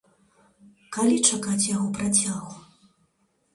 [0.97, 2.53] Калі чакаць яго працягу?